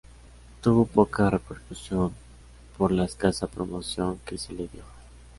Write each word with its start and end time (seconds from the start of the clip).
Tuvo 0.61 0.87
poca 0.87 1.29
repercusión 1.29 2.11
por 2.75 2.91
la 2.91 3.05
escasa 3.05 3.45
promoción 3.45 4.17
que 4.25 4.39
se 4.39 4.51
le 4.51 4.67
dio. 4.67 4.81